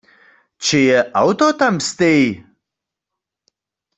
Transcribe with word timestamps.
Čeje 0.67 0.99
awto 1.21 1.47
tam 1.59 1.75
stej? 1.87 2.23